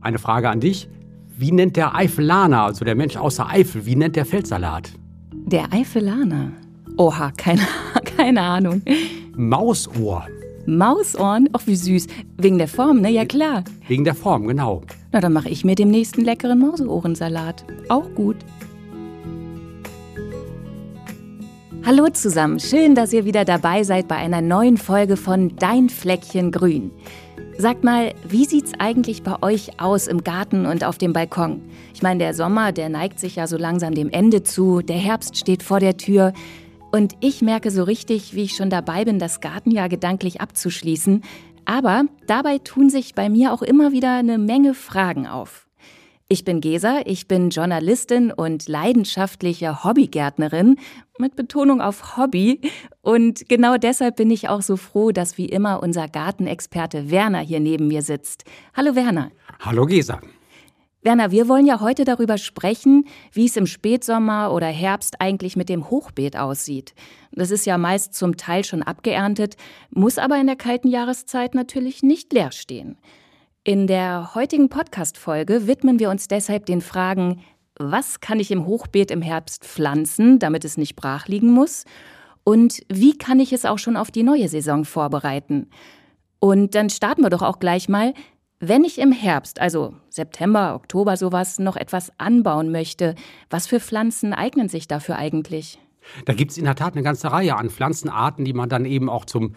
[0.00, 0.88] Eine Frage an dich.
[1.36, 4.92] Wie nennt der Eifelaner, also der Mensch außer Eifel, wie nennt der Feldsalat?
[5.32, 6.52] Der Eifelaner?
[6.96, 7.62] Oha, keine,
[8.16, 8.82] keine Ahnung.
[9.36, 10.26] Mausohr.
[10.66, 11.48] Mausohren?
[11.52, 12.06] Ach, wie süß.
[12.38, 13.10] Wegen der Form, ne?
[13.10, 13.64] Ja, klar.
[13.88, 14.82] Wegen der Form, genau.
[15.12, 17.64] Na, dann mache ich mir demnächst einen leckeren Mauseohrensalat.
[17.88, 18.36] Auch gut.
[21.84, 26.52] Hallo zusammen, schön, dass ihr wieder dabei seid bei einer neuen Folge von Dein Fleckchen
[26.52, 26.90] Grün.
[27.58, 31.62] Sagt mal, wie sieht's eigentlich bei euch aus im Garten und auf dem Balkon?
[31.92, 35.36] Ich meine, der Sommer, der neigt sich ja so langsam dem Ende zu, der Herbst
[35.36, 36.32] steht vor der Tür.
[36.90, 41.22] Und ich merke so richtig, wie ich schon dabei bin, das Gartenjahr gedanklich abzuschließen.
[41.66, 45.69] Aber dabei tun sich bei mir auch immer wieder eine Menge Fragen auf.
[46.32, 50.76] Ich bin Gesa, ich bin Journalistin und leidenschaftliche Hobbygärtnerin
[51.18, 52.60] mit Betonung auf Hobby.
[53.02, 57.58] Und genau deshalb bin ich auch so froh, dass wie immer unser Gartenexperte Werner hier
[57.58, 58.44] neben mir sitzt.
[58.76, 59.32] Hallo Werner.
[59.58, 60.20] Hallo Gesa.
[61.02, 65.68] Werner, wir wollen ja heute darüber sprechen, wie es im Spätsommer oder Herbst eigentlich mit
[65.68, 66.94] dem Hochbeet aussieht.
[67.32, 69.56] Das ist ja meist zum Teil schon abgeerntet,
[69.90, 72.98] muss aber in der kalten Jahreszeit natürlich nicht leer stehen.
[73.62, 77.42] In der heutigen Podcast-Folge widmen wir uns deshalb den Fragen,
[77.78, 81.84] was kann ich im Hochbeet im Herbst pflanzen, damit es nicht brach liegen muss?
[82.42, 85.68] Und wie kann ich es auch schon auf die neue Saison vorbereiten?
[86.38, 88.14] Und dann starten wir doch auch gleich mal.
[88.60, 93.14] Wenn ich im Herbst, also September, Oktober sowas, noch etwas anbauen möchte,
[93.50, 95.78] was für Pflanzen eignen sich dafür eigentlich?
[96.24, 99.10] Da gibt es in der Tat eine ganze Reihe an Pflanzenarten, die man dann eben
[99.10, 99.54] auch zum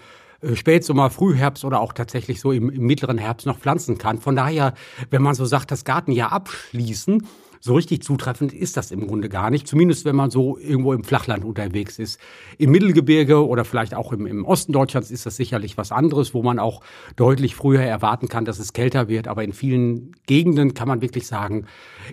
[0.54, 4.20] Spätsommer, Frühherbst oder auch tatsächlich so im, im mittleren Herbst noch pflanzen kann.
[4.20, 4.74] Von daher,
[5.10, 7.28] wenn man so sagt, das Gartenjahr abschließen,
[7.66, 9.70] so richtig zutreffend ist das im Grunde gar nicht.
[9.70, 12.20] Zumindest wenn man so irgendwo im Flachland unterwegs ist.
[12.58, 16.44] Im Mittelgebirge oder vielleicht auch im, im Osten Deutschlands ist das sicherlich was anderes, wo
[16.44, 16.82] man auch
[17.16, 19.30] deutlich früher erwarten kann, dass es kälter wird.
[19.30, 21.66] Aber in vielen Gegenden kann man wirklich sagen,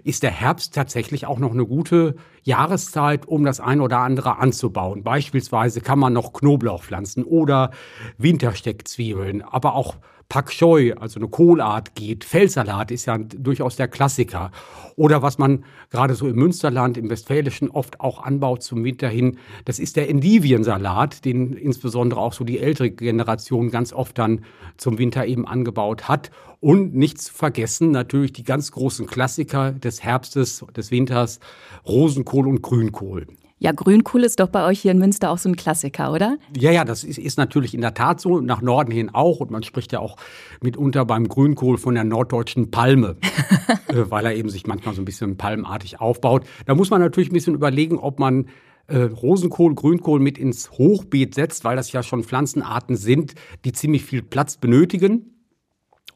[0.04, 2.14] ist der Herbst tatsächlich auch noch eine gute
[2.44, 5.02] Jahreszeit, um das ein oder andere anzubauen.
[5.02, 7.72] Beispielsweise kann man noch Knoblauch pflanzen oder
[8.18, 9.96] Wintersteckzwiebeln, aber auch
[10.30, 12.22] Pak Choi, also eine Kohlart geht.
[12.22, 14.52] Feldsalat ist ja durchaus der Klassiker.
[14.94, 19.38] Oder was man gerade so im Münsterland, im Westfälischen oft auch anbaut zum Winter hin,
[19.64, 24.44] das ist der Endiviensalat, den insbesondere auch so die ältere Generation ganz oft dann
[24.76, 26.30] zum Winter eben angebaut hat.
[26.60, 31.40] Und nicht zu vergessen natürlich die ganz großen Klassiker des Herbstes, des Winters,
[31.84, 33.26] Rosenkohl und Grünkohl.
[33.62, 36.38] Ja, Grünkohl ist doch bei euch hier in Münster auch so ein Klassiker, oder?
[36.56, 39.40] Ja, ja, das ist, ist, natürlich in der Tat so, nach Norden hin auch.
[39.40, 40.16] Und man spricht ja auch
[40.62, 43.16] mitunter beim Grünkohl von der norddeutschen Palme,
[43.88, 46.46] äh, weil er eben sich manchmal so ein bisschen palmartig aufbaut.
[46.64, 48.46] Da muss man natürlich ein bisschen überlegen, ob man
[48.86, 53.34] äh, Rosenkohl, Grünkohl mit ins Hochbeet setzt, weil das ja schon Pflanzenarten sind,
[53.66, 55.39] die ziemlich viel Platz benötigen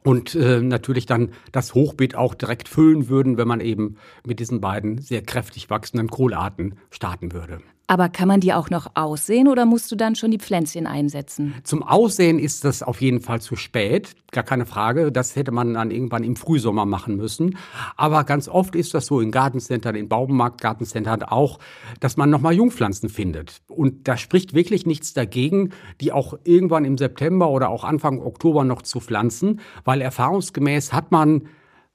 [0.05, 4.61] und äh, natürlich dann das Hochbeet auch direkt füllen würden, wenn man eben mit diesen
[4.61, 7.61] beiden sehr kräftig wachsenden Kohlarten starten würde.
[7.87, 11.55] Aber kann man die auch noch aussehen oder musst du dann schon die Pflänzchen einsetzen?
[11.65, 15.13] Zum Aussehen ist das auf jeden Fall zu spät, gar keine Frage.
[15.13, 17.59] Das hätte man dann irgendwann im Frühsommer machen müssen.
[17.97, 21.59] Aber ganz oft ist das so in Gartencentern, in Baumarkt-Gartencentern auch,
[22.01, 23.61] dass man nochmal Jungpflanzen findet.
[23.69, 28.65] Und da spricht wirklich nichts dagegen, die auch irgendwann im September oder auch Anfang Oktober
[28.65, 31.49] noch zu pflanzen, weil erfahrungsgemäß hat man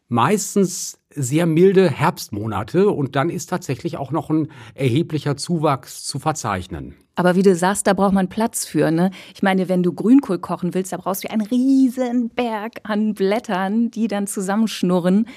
[0.07, 6.95] meistens sehr milde Herbstmonate und dann ist tatsächlich auch noch ein erheblicher Zuwachs zu verzeichnen.
[7.15, 9.11] Aber wie du sagst, da braucht man Platz für, ne?
[9.33, 13.91] Ich meine, wenn du Grünkohl kochen willst, da brauchst du einen riesen Berg an Blättern,
[13.91, 15.27] die dann zusammenschnurren.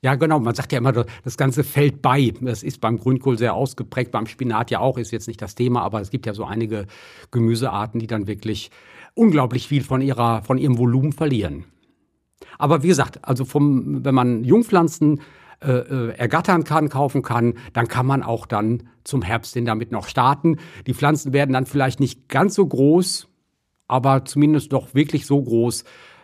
[0.00, 0.38] Ja, genau.
[0.38, 2.32] Man sagt ja immer, das Ganze fällt bei.
[2.40, 5.82] Das ist beim Grünkohl sehr ausgeprägt, beim Spinat ja auch, ist jetzt nicht das Thema,
[5.82, 6.86] aber es gibt ja so einige
[7.30, 8.70] Gemüsearten, die dann wirklich
[9.14, 11.64] unglaublich viel von, ihrer, von ihrem Volumen verlieren.
[12.58, 15.20] Aber wie gesagt, also vom, wenn man Jungpflanzen
[15.60, 19.90] äh, äh, ergattern kann, kaufen kann, dann kann man auch dann zum Herbst hin damit
[19.90, 20.58] noch starten.
[20.86, 23.26] Die Pflanzen werden dann vielleicht nicht ganz so groß,
[23.88, 25.82] aber zumindest doch wirklich so groß,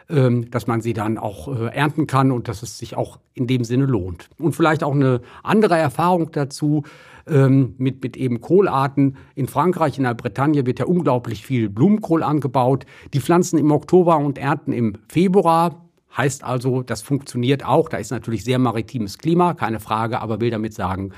[0.09, 3.47] ähm, dass man sie dann auch äh, ernten kann und dass es sich auch in
[3.47, 4.29] dem Sinne lohnt.
[4.39, 6.85] Und vielleicht auch eine andere Erfahrung dazu
[7.27, 9.17] ähm, mit, mit eben Kohlarten.
[9.35, 12.87] In Frankreich, in der Bretagne wird ja unglaublich viel Blumenkohl angebaut.
[13.15, 15.84] Die pflanzen im Oktober und ernten im Februar.
[16.17, 17.89] Heißt also, das funktioniert auch.
[17.89, 21.13] Da ist natürlich sehr maritimes Klima, keine Frage, aber will damit sagen,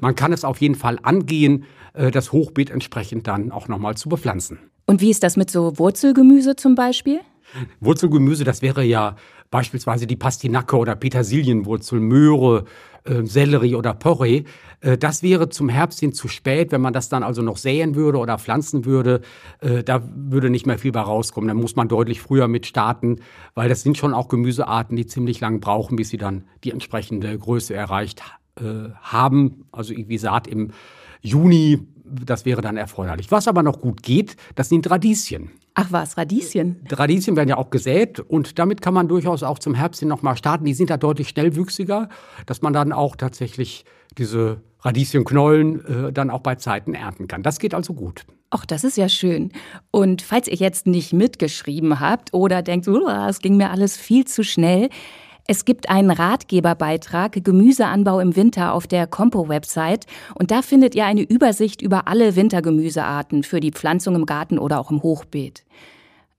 [0.00, 4.08] man kann es auf jeden Fall angehen, äh, das Hochbeet entsprechend dann auch nochmal zu
[4.08, 4.58] bepflanzen.
[4.86, 7.20] Und wie ist das mit so Wurzelgemüse zum Beispiel?
[7.80, 9.16] Wurzelgemüse, das wäre ja
[9.50, 12.64] beispielsweise die Pastinacke oder Petersilienwurzel, Möhre,
[13.04, 14.44] äh, Sellerie oder Porree.
[14.80, 17.94] Äh, das wäre zum Herbst hin zu spät, wenn man das dann also noch säen
[17.94, 19.22] würde oder pflanzen würde.
[19.60, 21.48] Äh, da würde nicht mehr viel bei rauskommen.
[21.48, 23.20] Dann muss man deutlich früher mit starten,
[23.54, 27.36] weil das sind schon auch Gemüsearten, die ziemlich lang brauchen, bis sie dann die entsprechende
[27.36, 28.22] Größe erreicht
[28.56, 29.64] äh, haben.
[29.72, 30.70] Also wie Saat im
[31.22, 33.30] Juni, das wäre dann erforderlich.
[33.30, 35.50] Was aber noch gut geht, das sind Radieschen.
[35.74, 36.84] Ach was, Radieschen?
[36.90, 40.36] Radieschen werden ja auch gesät und damit kann man durchaus auch zum Herbst hin nochmal
[40.36, 40.64] starten.
[40.64, 42.08] Die sind da deutlich schnellwüchsiger,
[42.46, 43.84] dass man dann auch tatsächlich
[44.18, 47.42] diese Radieschenknollen äh, dann auch bei Zeiten ernten kann.
[47.42, 48.24] Das geht also gut.
[48.50, 49.52] Ach, das ist ja schön.
[49.92, 54.42] Und falls ihr jetzt nicht mitgeschrieben habt oder denkt, es ging mir alles viel zu
[54.42, 54.88] schnell,
[55.50, 60.06] es gibt einen Ratgeberbeitrag Gemüseanbau im Winter auf der Compo-Website
[60.36, 64.78] und da findet ihr eine Übersicht über alle Wintergemüsearten für die Pflanzung im Garten oder
[64.78, 65.64] auch im Hochbeet.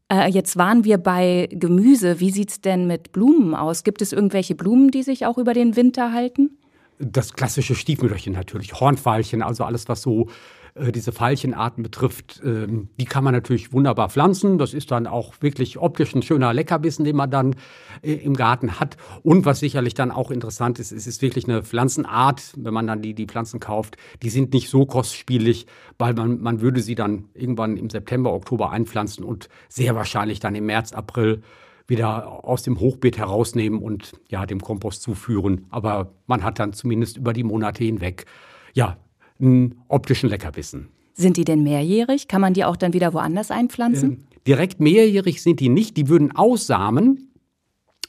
[0.07, 2.21] Äh, jetzt waren wir bei Gemüse.
[2.21, 3.83] Wie sieht's denn mit Blumen aus?
[3.83, 6.51] Gibt es irgendwelche Blumen, die sich auch über den Winter halten?
[6.97, 10.27] Das klassische Stiefmütterchen natürlich, Hornfeilchen, also alles, was so
[10.75, 14.57] äh, diese Veilchenarten betrifft, ähm, die kann man natürlich wunderbar pflanzen.
[14.57, 17.55] Das ist dann auch wirklich optisch ein schöner Leckerbissen, den man dann
[18.01, 18.97] äh, im Garten hat.
[19.23, 23.01] Und was sicherlich dann auch interessant ist, es ist wirklich eine Pflanzenart, wenn man dann
[23.01, 25.65] die, die Pflanzen kauft, die sind nicht so kostspielig,
[25.97, 30.55] weil man, man würde sie dann irgendwann im September, Oktober einpflanzen und sehr wahrscheinlich dann
[30.55, 31.41] im März, April
[31.87, 35.65] wieder aus dem Hochbeet herausnehmen und ja, dem Kompost zuführen.
[35.69, 38.25] Aber man hat dann zumindest über die Monate hinweg
[38.73, 38.97] ja,
[39.41, 40.89] einen optischen Leckerbissen.
[41.13, 42.27] Sind die denn mehrjährig?
[42.27, 44.11] Kann man die auch dann wieder woanders einpflanzen?
[44.11, 45.97] Äh, direkt mehrjährig sind die nicht.
[45.97, 47.27] Die würden aussamen.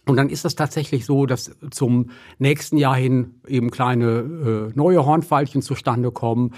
[0.05, 5.07] Und dann ist das tatsächlich so, dass zum nächsten Jahr hin eben kleine äh, neue
[5.07, 6.55] Hornfeilchen zustande kommen.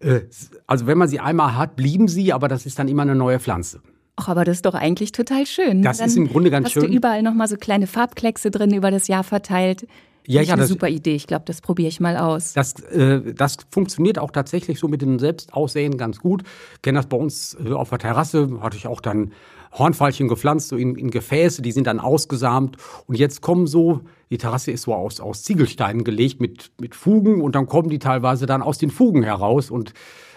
[0.00, 0.20] Äh,
[0.66, 3.38] also wenn man sie einmal hat, blieben sie, aber das ist dann immer eine neue
[3.38, 3.80] Pflanze.
[4.16, 5.82] Ach, aber das ist doch eigentlich total schön.
[5.82, 6.82] Das dann ist im Grunde ganz hast schön.
[6.82, 9.86] Hast du überall nochmal so kleine Farbkleckse drin über das Jahr verteilt.
[10.28, 11.14] Ja, ja, eine das, super Idee.
[11.14, 12.52] Ich glaube, das probiere ich mal aus.
[12.52, 16.42] Das, äh, das funktioniert auch tatsächlich so mit dem Selbstaussehen ganz gut.
[16.74, 19.32] Ich kenne das bei uns äh, auf der Terrasse, hatte ich auch dann
[19.72, 22.76] Hornfeilchen gepflanzt, so in, in, Gefäße, die sind dann ausgesamt.
[23.06, 27.40] Und jetzt kommen so, die Terrasse ist so aus, aus Ziegelsteinen gelegt mit, mit Fugen
[27.40, 29.94] und dann kommen die teilweise dann aus den Fugen heraus und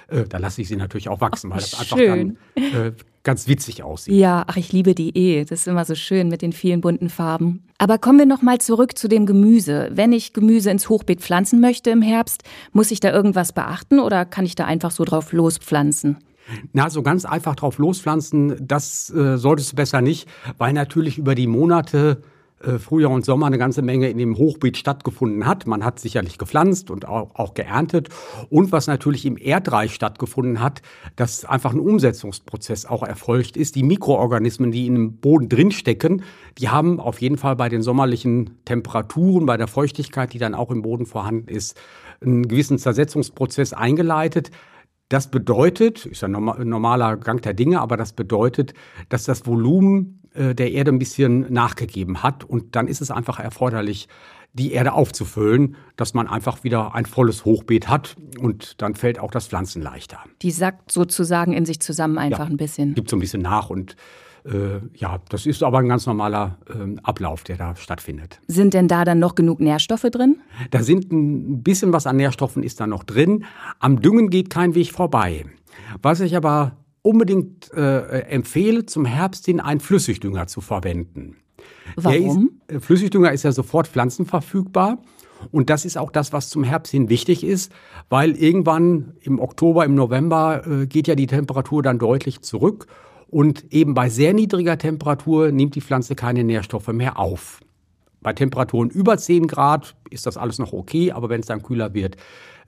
[0.07, 2.37] äh, da lasse ich sie natürlich auch wachsen, weil das einfach schön.
[2.55, 2.91] dann äh,
[3.23, 4.15] ganz witzig aussieht.
[4.15, 5.45] Ja, ach, ich liebe die eh.
[5.45, 7.63] Das ist immer so schön mit den vielen bunten Farben.
[7.77, 9.89] Aber kommen wir noch mal zurück zu dem Gemüse.
[9.93, 14.25] Wenn ich Gemüse ins Hochbeet pflanzen möchte im Herbst, muss ich da irgendwas beachten oder
[14.25, 16.17] kann ich da einfach so drauf lospflanzen?
[16.73, 20.27] Na, so ganz einfach drauf lospflanzen, das äh, solltest du besser nicht,
[20.57, 22.23] weil natürlich über die Monate
[22.79, 25.67] Frühjahr und Sommer eine ganze Menge in dem Hochbeet stattgefunden hat.
[25.67, 28.09] Man hat sicherlich gepflanzt und auch, auch geerntet.
[28.49, 30.81] Und was natürlich im Erdreich stattgefunden hat,
[31.15, 33.75] dass einfach ein Umsetzungsprozess auch erfolgt ist.
[33.75, 36.23] Die Mikroorganismen, die im Boden drinstecken,
[36.57, 40.71] die haben auf jeden Fall bei den sommerlichen Temperaturen, bei der Feuchtigkeit, die dann auch
[40.71, 41.79] im Boden vorhanden ist,
[42.21, 44.51] einen gewissen Zersetzungsprozess eingeleitet.
[45.09, 48.73] Das bedeutet, ist ein normaler Gang der Dinge, aber das bedeutet,
[49.09, 52.43] dass das Volumen äh, der Erde ein bisschen nachgegeben hat.
[52.43, 54.07] Und dann ist es einfach erforderlich,
[54.53, 59.31] die Erde aufzufüllen, dass man einfach wieder ein volles Hochbeet hat und dann fällt auch
[59.31, 60.19] das Pflanzen leichter.
[60.41, 62.93] Die sackt sozusagen in sich zusammen einfach ja, ein bisschen.
[62.93, 63.95] Gibt so ein bisschen nach und
[64.45, 68.39] äh, ja, das ist aber ein ganz normaler äh, Ablauf, der da stattfindet.
[68.47, 70.37] Sind denn da dann noch genug Nährstoffe drin?
[70.71, 73.45] Da sind ein bisschen was an Nährstoffen ist da noch drin.
[73.79, 75.45] Am Düngen geht kein Weg vorbei.
[76.01, 81.37] Was ich aber unbedingt äh, empfehle, zum Herbst hin einen Flüssigdünger zu verwenden.
[81.95, 82.51] Warum?
[82.67, 84.99] Ist, äh, Flüssigdünger ist ja sofort pflanzenverfügbar.
[85.51, 87.71] Und das ist auch das, was zum Herbst hin wichtig ist,
[88.09, 92.85] weil irgendwann im Oktober, im November äh, geht ja die Temperatur dann deutlich zurück.
[93.27, 97.61] Und eben bei sehr niedriger Temperatur nimmt die Pflanze keine Nährstoffe mehr auf.
[98.21, 101.93] Bei Temperaturen über 10 Grad ist das alles noch okay, aber wenn es dann kühler
[101.95, 102.17] wird,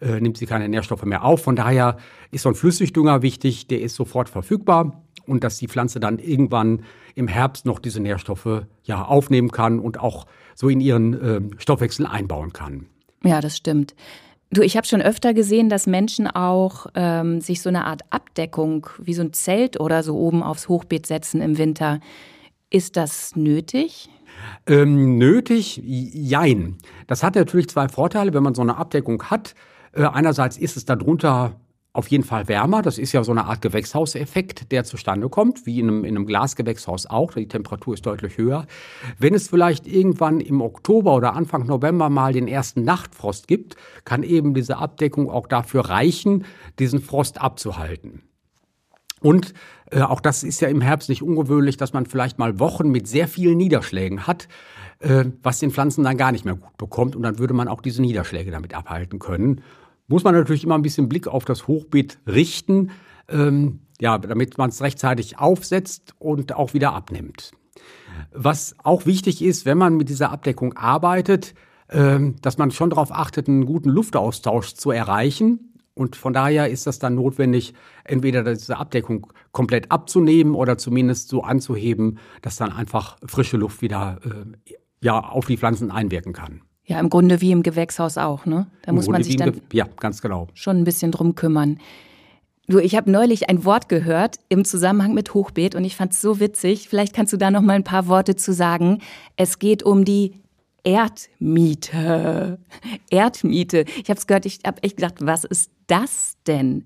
[0.03, 1.43] äh, nimmt sie keine Nährstoffe mehr auf.
[1.43, 1.97] Von daher
[2.31, 6.83] ist so ein Flüssigdünger wichtig, der ist sofort verfügbar und dass die Pflanze dann irgendwann
[7.15, 12.05] im Herbst noch diese Nährstoffe ja aufnehmen kann und auch so in ihren äh, Stoffwechsel
[12.05, 12.87] einbauen kann.
[13.23, 13.95] Ja, das stimmt.
[14.51, 18.87] Du, ich habe schon öfter gesehen, dass Menschen auch ähm, sich so eine Art Abdeckung
[18.99, 21.99] wie so ein Zelt oder so oben aufs Hochbeet setzen im Winter.
[22.69, 24.09] Ist das nötig?
[24.67, 25.81] Ähm, nötig?
[25.83, 26.77] Jein.
[27.07, 29.55] Das hat natürlich zwei Vorteile, wenn man so eine Abdeckung hat.
[29.93, 31.59] Äh, einerseits ist es darunter
[31.95, 32.81] auf jeden Fall wärmer.
[32.81, 36.25] Das ist ja so eine Art Gewächshauseffekt, der zustande kommt, wie in einem, in einem
[36.25, 37.33] Glasgewächshaus auch.
[37.33, 38.65] Die Temperatur ist deutlich höher.
[39.19, 44.23] Wenn es vielleicht irgendwann im Oktober oder Anfang November mal den ersten Nachtfrost gibt, kann
[44.23, 46.45] eben diese Abdeckung auch dafür reichen,
[46.79, 48.23] diesen Frost abzuhalten.
[49.21, 49.53] Und
[49.91, 53.07] äh, auch das ist ja im Herbst nicht ungewöhnlich, dass man vielleicht mal Wochen mit
[53.07, 54.47] sehr vielen Niederschlägen hat,
[54.99, 57.15] äh, was den Pflanzen dann gar nicht mehr gut bekommt.
[57.15, 59.61] Und dann würde man auch diese Niederschläge damit abhalten können.
[60.13, 62.91] Muss man natürlich immer ein bisschen Blick auf das Hochbeet richten,
[63.27, 67.49] ähm, ja, damit man es rechtzeitig aufsetzt und auch wieder abnimmt.
[68.31, 71.55] Was auch wichtig ist, wenn man mit dieser Abdeckung arbeitet,
[71.89, 75.73] ähm, dass man schon darauf achtet, einen guten Luftaustausch zu erreichen.
[75.95, 81.41] Und von daher ist das dann notwendig, entweder diese Abdeckung komplett abzunehmen oder zumindest so
[81.41, 86.61] anzuheben, dass dann einfach frische Luft wieder äh, ja, auf die Pflanzen einwirken kann.
[86.85, 88.67] Ja, im Grunde wie im Gewächshaus auch, ne?
[88.81, 90.47] Da Im muss Grunde man sich dann ja, ganz genau.
[90.53, 91.79] schon ein bisschen drum kümmern.
[92.67, 96.21] Du, ich habe neulich ein Wort gehört im Zusammenhang mit Hochbeet und ich fand es
[96.21, 96.87] so witzig.
[96.89, 98.99] Vielleicht kannst du da noch mal ein paar Worte zu sagen.
[99.35, 100.33] Es geht um die
[100.83, 102.59] Erdmiete.
[103.09, 103.85] Erdmiete.
[104.01, 106.85] Ich habe es gehört, ich habe echt gedacht, was ist das denn?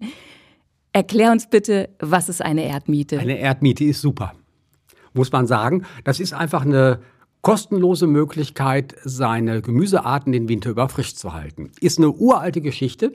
[0.94, 3.20] Erklär uns bitte, was ist eine Erdmiete?
[3.20, 4.34] Eine Erdmiete ist super.
[5.14, 7.00] Muss man sagen, das ist einfach eine
[7.48, 11.72] kostenlose Möglichkeit, seine Gemüsearten den Winter über frisch zu halten.
[11.80, 13.14] Ist eine uralte Geschichte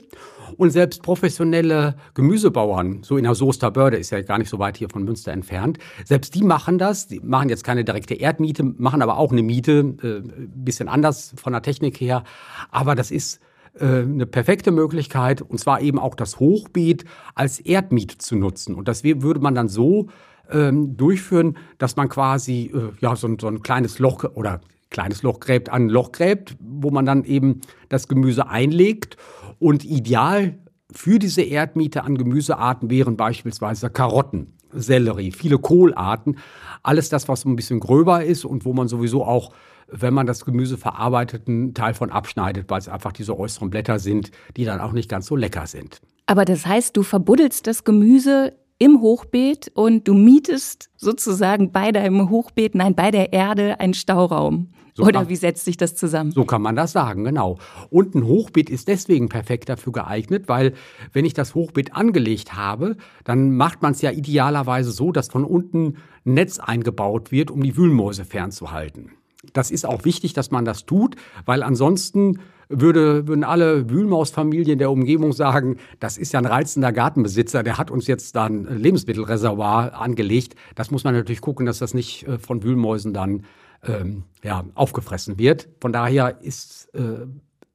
[0.57, 4.75] und selbst professionelle Gemüsebauern, so in der Soester Börde, ist ja gar nicht so weit
[4.75, 7.05] hier von Münster entfernt, selbst die machen das.
[7.05, 10.23] Die machen jetzt keine direkte Erdmiete, machen aber auch eine Miete, äh,
[10.55, 12.23] bisschen anders von der Technik her.
[12.71, 13.39] Aber das ist
[13.79, 18.73] äh, eine perfekte Möglichkeit, und zwar eben auch das Hochbeet als Erdmiete zu nutzen.
[18.73, 20.07] Und das würde man dann so
[20.51, 25.39] ähm, durchführen, dass man quasi äh, ja, so, so, ein kleines Loch oder kleines Loch
[25.39, 29.17] gräbt an ein Loch gräbt, wo man dann eben das Gemüse einlegt.
[29.59, 30.59] Und ideal
[30.91, 36.37] für diese Erdmiete an Gemüsearten wären beispielsweise Karotten, Sellerie, viele Kohlarten,
[36.83, 39.53] alles das, was ein bisschen gröber ist und wo man sowieso auch
[39.87, 43.99] wenn man das Gemüse verarbeitet, einen Teil von abschneidet, weil es einfach diese äußeren Blätter
[43.99, 46.01] sind, die dann auch nicht ganz so lecker sind.
[46.25, 52.29] Aber das heißt, du verbuddelst das Gemüse im Hochbeet und du mietest sozusagen bei deinem
[52.29, 54.73] Hochbeet, nein, bei der Erde einen Stauraum.
[54.93, 56.31] So Oder kann, wie setzt sich das zusammen?
[56.31, 57.57] So kann man das sagen, genau.
[57.89, 60.73] Und ein Hochbeet ist deswegen perfekt dafür geeignet, weil
[61.13, 65.45] wenn ich das Hochbeet angelegt habe, dann macht man es ja idealerweise so, dass von
[65.45, 69.11] unten ein Netz eingebaut wird, um die Wühlmäuse fernzuhalten.
[69.53, 74.91] Das ist auch wichtig, dass man das tut, weil ansonsten würde, würden alle Wühlmausfamilien der
[74.91, 79.99] Umgebung sagen, das ist ja ein reizender Gartenbesitzer, der hat uns jetzt da ein Lebensmittelreservoir
[79.99, 80.55] angelegt.
[80.75, 83.43] Das muss man natürlich gucken, dass das nicht äh, von Wühlmäusen dann
[83.83, 85.69] ähm, ja, aufgefressen wird.
[85.81, 87.27] Von daher ist, äh,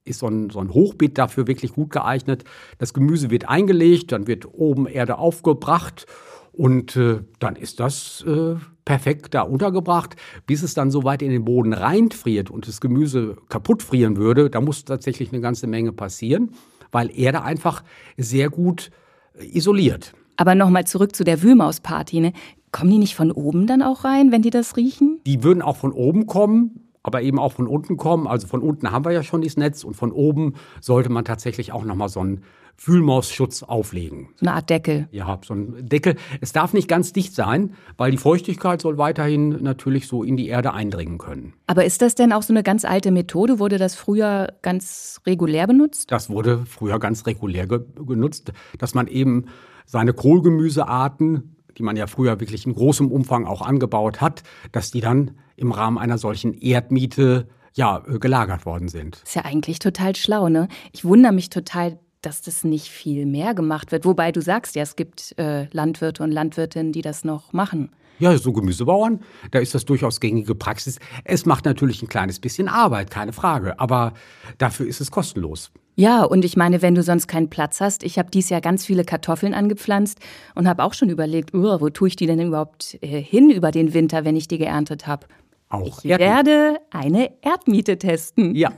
[0.05, 2.45] ist so ein, so ein Hochbeet dafür wirklich gut geeignet.
[2.79, 6.07] Das Gemüse wird eingelegt, dann wird oben Erde aufgebracht
[6.53, 8.57] und äh, dann ist das äh,
[8.89, 10.17] perfekt da untergebracht,
[10.47, 14.49] bis es dann so weit in den Boden reinfriert und das Gemüse kaputt frieren würde.
[14.49, 16.53] Da muss tatsächlich eine ganze Menge passieren,
[16.91, 17.85] weil Erde einfach
[18.17, 18.91] sehr gut
[19.39, 20.15] äh, isoliert.
[20.39, 22.21] Aber nochmal zurück zu der Wühlmausparty.
[22.21, 22.33] Ne?
[22.73, 25.21] Kommen die nicht von oben dann auch rein, wenn die das riechen?
[25.27, 28.27] Die würden auch von oben kommen, aber eben auch von unten kommen.
[28.27, 31.73] Also von unten haben wir ja schon dieses Netz und von oben sollte man tatsächlich
[31.73, 32.43] auch nochmal so ein
[32.81, 34.29] Fühlmausschutz auflegen.
[34.37, 35.09] So eine Art Deckel.
[35.11, 36.15] Ja, so ein Deckel.
[36.41, 40.47] Es darf nicht ganz dicht sein, weil die Feuchtigkeit soll weiterhin natürlich so in die
[40.47, 41.55] Erde eindringen können.
[41.67, 43.59] Aber ist das denn auch so eine ganz alte Methode?
[43.59, 46.13] Wurde das früher ganz regulär benutzt?
[46.13, 49.47] Das wurde früher ganz regulär ge genutzt, dass man eben
[49.85, 54.43] seine Kohlgemüsearten, die man ja früher wirklich in großem Umfang auch angebaut hat,
[54.73, 59.23] dass die dann im Rahmen einer solchen Erdmiete ja, gelagert worden sind.
[59.25, 60.69] Ist ja eigentlich total schlau, ne?
[60.93, 64.05] Ich wundere mich total, dass das nicht viel mehr gemacht wird.
[64.05, 67.91] Wobei du sagst ja, es gibt äh, Landwirte und Landwirtinnen, die das noch machen.
[68.19, 69.21] Ja, so Gemüsebauern,
[69.53, 70.99] da ist das durchaus gängige Praxis.
[71.23, 74.15] Es macht natürlich ein kleines bisschen Arbeit, keine Frage, aber
[74.59, 75.71] dafür ist es kostenlos.
[75.99, 78.87] Ja, und ich meine, wenn du sonst keinen Platz hast, ich habe dieses Jahr ganz
[78.87, 80.21] viele Kartoffeln angepflanzt
[80.55, 83.73] und habe auch schon überlegt, uh, wo tue ich die denn überhaupt äh, hin über
[83.73, 85.27] den Winter, wenn ich die geerntet habe?
[85.69, 88.55] Auch ich werde eine Erdmiete testen.
[88.55, 88.73] Ja,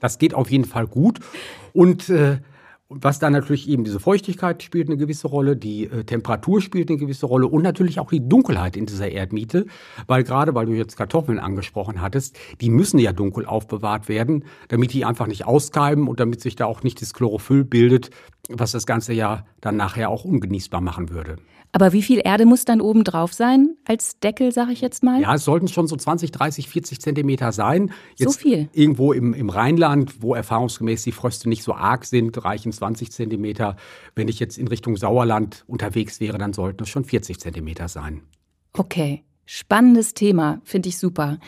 [0.00, 1.20] das geht auf jeden Fall gut.
[1.72, 2.40] Und äh,
[2.88, 6.98] was dann natürlich eben diese Feuchtigkeit spielt eine gewisse Rolle, die äh, Temperatur spielt eine
[6.98, 9.66] gewisse Rolle und natürlich auch die Dunkelheit in dieser Erdmiete,
[10.06, 14.92] weil gerade weil du jetzt Kartoffeln angesprochen hattest, die müssen ja dunkel aufbewahrt werden, damit
[14.92, 18.10] die einfach nicht auskeimen und damit sich da auch nicht das Chlorophyll bildet,
[18.48, 21.36] was das Ganze ja dann nachher auch ungenießbar machen würde.
[21.72, 25.20] Aber wie viel Erde muss dann oben drauf sein als Deckel, sage ich jetzt mal?
[25.20, 27.92] Ja, es sollten schon so 20, 30, 40 Zentimeter sein.
[28.16, 28.68] Jetzt so viel?
[28.72, 33.76] Irgendwo im, im Rheinland, wo erfahrungsgemäß die Fröste nicht so arg sind, reichen 20 Zentimeter.
[34.14, 38.22] Wenn ich jetzt in Richtung Sauerland unterwegs wäre, dann sollten es schon 40 Zentimeter sein.
[38.72, 41.38] Okay, spannendes Thema, finde ich super.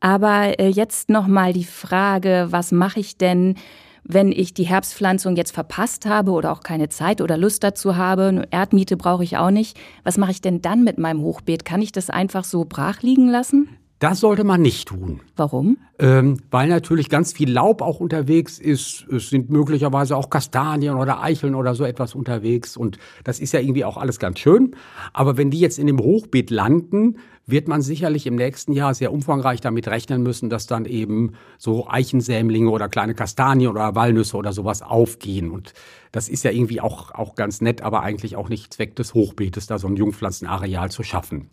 [0.00, 3.56] Aber äh, jetzt noch mal die Frage, was mache ich denn
[4.04, 8.46] wenn ich die Herbstpflanzung jetzt verpasst habe oder auch keine Zeit oder Lust dazu habe,
[8.50, 11.64] Erdmiete brauche ich auch nicht, was mache ich denn dann mit meinem Hochbeet?
[11.64, 13.79] Kann ich das einfach so brach liegen lassen?
[14.00, 15.20] Das sollte man nicht tun.
[15.36, 15.76] Warum?
[15.98, 19.06] Ähm, weil natürlich ganz viel Laub auch unterwegs ist.
[19.08, 22.78] Es sind möglicherweise auch Kastanien oder Eicheln oder so etwas unterwegs.
[22.78, 24.74] Und das ist ja irgendwie auch alles ganz schön.
[25.12, 29.12] Aber wenn die jetzt in dem Hochbeet landen, wird man sicherlich im nächsten Jahr sehr
[29.12, 34.54] umfangreich damit rechnen müssen, dass dann eben so Eichensämlinge oder kleine Kastanien oder Walnüsse oder
[34.54, 35.50] sowas aufgehen.
[35.50, 35.74] Und
[36.10, 39.66] das ist ja irgendwie auch, auch ganz nett, aber eigentlich auch nicht Zweck des Hochbeetes,
[39.66, 41.50] da so ein Jungpflanzenareal zu schaffen.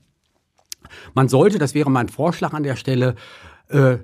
[1.14, 3.16] Man sollte, das wäre mein Vorschlag an der Stelle,
[3.70, 3.98] äh,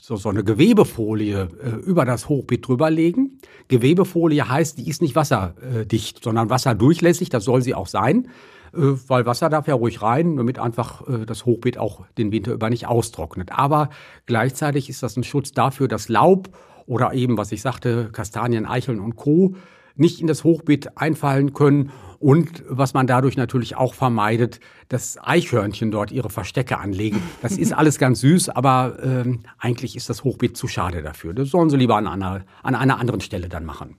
[0.00, 3.40] so, so eine Gewebefolie äh, über das Hochbeet drüberlegen.
[3.66, 8.28] Gewebefolie heißt, die ist nicht wasserdicht, sondern wasserdurchlässig, das soll sie auch sein,
[8.72, 12.70] äh, weil Wasser darf ja ruhig rein, damit einfach das Hochbeet auch den Winter über
[12.70, 13.50] nicht austrocknet.
[13.50, 13.90] Aber
[14.26, 16.48] gleichzeitig ist das ein Schutz dafür, dass Laub
[16.86, 19.56] oder eben, was ich sagte, Kastanien, Eicheln und Co.
[19.96, 25.90] nicht in das Hochbeet einfallen können und was man dadurch natürlich auch vermeidet, dass Eichhörnchen
[25.90, 27.22] dort ihre Verstecke anlegen.
[27.42, 31.34] Das ist alles ganz süß, aber ähm, eigentlich ist das Hochbeet zu schade dafür.
[31.34, 33.96] Das sollen sie lieber an einer, an einer anderen Stelle dann machen.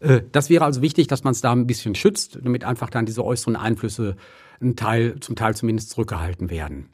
[0.00, 3.06] Äh, das wäre also wichtig, dass man es da ein bisschen schützt, damit einfach dann
[3.06, 4.16] diese äußeren Einflüsse
[4.60, 6.90] ein Teil, zum Teil zumindest zurückgehalten werden.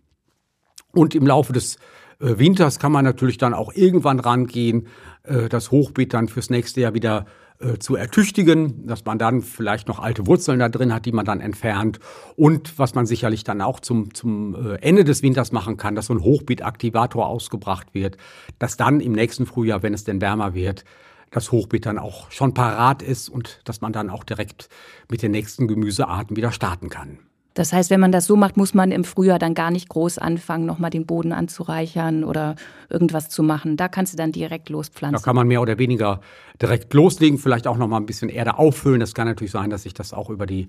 [0.93, 1.77] Und im Laufe des
[2.21, 4.89] äh, Winters kann man natürlich dann auch irgendwann rangehen,
[5.25, 7.27] äh, das Hochbeet dann fürs nächste Jahr wieder
[7.59, 11.25] äh, zu ertüchtigen, dass man dann vielleicht noch alte Wurzeln da drin hat, die man
[11.25, 12.01] dann entfernt.
[12.37, 16.07] Und was man sicherlich dann auch zum, zum äh, Ende des Winters machen kann, dass
[16.07, 18.17] so ein Hochbeetaktivator ausgebracht wird,
[18.59, 20.85] dass dann im nächsten Frühjahr, wenn es denn wärmer wird,
[21.31, 24.69] das Hochbeet dann auch schon parat ist und dass man dann auch direkt
[25.11, 27.19] mit den nächsten Gemüsearten wieder starten kann.
[27.57, 30.19] Das heißt, wenn man das so macht, muss man im Frühjahr dann gar nicht groß
[30.19, 32.55] anfangen, nochmal den Boden anzureichern oder
[32.91, 33.79] irgendwas zu machen.
[33.79, 35.19] Da kannst du dann direkt lospflanzen.
[35.19, 36.21] Da kann man mehr oder weniger
[36.61, 39.01] direkt loslegen, vielleicht auch nochmal ein bisschen Erde auffüllen.
[39.01, 40.69] Das kann natürlich sein, dass sich das auch über die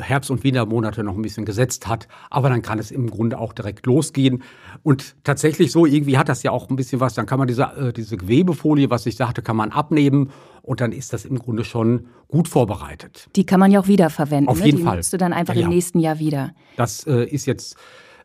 [0.00, 2.08] Herbst- und Wintermonate noch ein bisschen gesetzt hat.
[2.30, 4.42] Aber dann kann es im Grunde auch direkt losgehen.
[4.82, 7.14] Und tatsächlich so, irgendwie hat das ja auch ein bisschen was.
[7.14, 10.30] Dann kann man diese, äh, diese Gewebefolie, was ich sagte, kann man abnehmen
[10.62, 13.28] und dann ist das im Grunde schon gut vorbereitet.
[13.36, 14.48] Die kann man ja auch wiederverwenden.
[14.48, 14.76] Auf jeden ne?
[14.76, 14.96] Die Fall.
[14.96, 15.66] nutzt du dann einfach Ja, ja.
[15.66, 16.52] im nächsten Jahr wieder.
[16.76, 17.76] Das äh, ist jetzt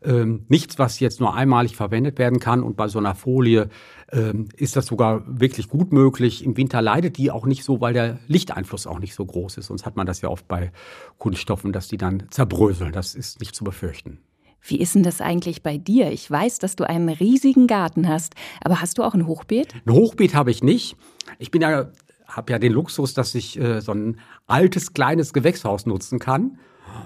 [0.06, 2.64] ähm, nichts, was jetzt nur einmalig verwendet werden kann.
[2.64, 3.70] Und bei so einer Folie
[4.12, 6.44] ähm, ist das sogar wirklich gut möglich.
[6.44, 9.68] Im Winter leidet die auch nicht so, weil der Lichteinfluss auch nicht so groß ist.
[9.68, 10.72] Sonst hat man das ja oft bei
[11.18, 12.92] Kunststoffen, dass die dann zerbröseln.
[12.92, 14.20] Das ist nicht zu befürchten.
[14.68, 16.12] Wie ist denn das eigentlich bei dir?
[16.12, 19.75] Ich weiß, dass du einen riesigen Garten hast, aber hast du auch ein Hochbeet?
[19.86, 20.98] Ein Hochbeet habe ich nicht.
[21.38, 21.92] Ich bin ja,
[22.27, 26.58] habe ja den Luxus, dass ich äh, so ein altes kleines Gewächshaus nutzen kann.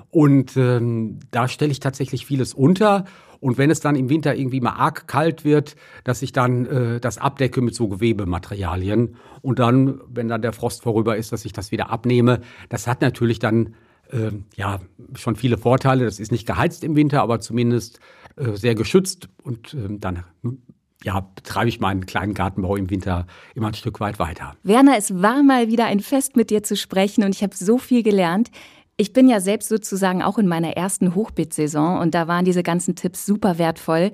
[0.10, 3.06] Und ähm, da stelle ich tatsächlich vieles unter.
[3.39, 6.99] Und wenn es dann im Winter irgendwie mal arg kalt wird, dass ich dann äh,
[6.99, 9.15] das abdecke mit so Gewebematerialien.
[9.41, 12.41] Und dann, wenn dann der Frost vorüber ist, dass ich das wieder abnehme.
[12.67, 13.75] Das hat natürlich dann
[14.12, 14.80] ähm, ja
[15.15, 16.06] schon viele Vorteile.
[16.06, 17.99] Das ist nicht geheizt im Winter, aber zumindest
[18.36, 19.30] äh, sehr geschützt.
[19.43, 20.23] Und ähm, dann
[21.04, 23.25] ja, betreibe ich meinen kleinen Gartenbau im Winter
[23.56, 24.56] immer ein Stück weit weiter.
[24.63, 27.78] Werner, es war mal wieder ein Fest mit dir zu sprechen und ich habe so
[27.78, 28.52] viel gelernt.
[29.01, 32.95] Ich bin ja selbst sozusagen auch in meiner ersten Hochbeetsaison und da waren diese ganzen
[32.95, 34.12] Tipps super wertvoll.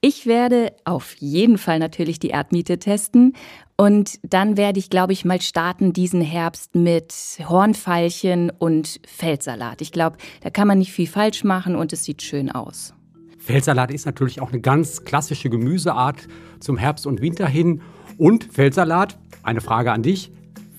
[0.00, 3.36] Ich werde auf jeden Fall natürlich die Erdmiete testen
[3.76, 7.14] und dann werde ich, glaube ich, mal starten diesen Herbst mit
[7.48, 9.80] Hornfeilchen und Feldsalat.
[9.80, 12.92] Ich glaube, da kann man nicht viel falsch machen und es sieht schön aus.
[13.38, 16.26] Feldsalat ist natürlich auch eine ganz klassische Gemüseart
[16.58, 17.82] zum Herbst und Winter hin.
[18.18, 20.32] Und Feldsalat, eine Frage an dich.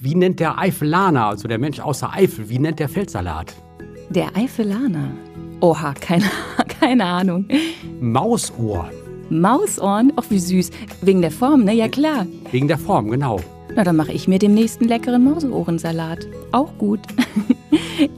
[0.05, 3.55] Wie nennt der Eifelaner, also der Mensch außer Eifel, wie nennt der Feldsalat?
[4.11, 5.09] Der Eifelaner.
[5.61, 6.25] Oha, keine,
[6.79, 7.47] keine Ahnung.
[7.99, 8.91] Mausohr.
[9.31, 10.69] Mausohren, ach wie süß.
[11.01, 11.73] Wegen der Form, ne?
[11.73, 12.27] Ja klar.
[12.51, 13.39] Wegen der Form, genau.
[13.75, 16.27] Na, dann mache ich mir demnächst einen leckeren Mauseohrensalat.
[16.51, 16.99] Auch gut.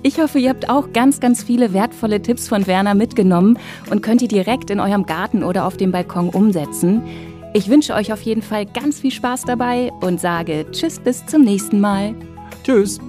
[0.02, 3.60] Ich hoffe, ihr habt auch ganz, ganz viele wertvolle Tipps von Werner mitgenommen
[3.92, 7.04] und könnt die direkt in eurem Garten oder auf dem Balkon umsetzen.
[7.58, 11.42] Ich wünsche euch auf jeden Fall ganz viel Spaß dabei und sage Tschüss bis zum
[11.42, 12.14] nächsten Mal.
[12.64, 13.00] Tschüss.